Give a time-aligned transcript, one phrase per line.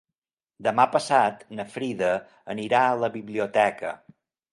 [0.67, 2.09] Demà passat na Frida
[2.55, 3.93] anirà a la biblioteca.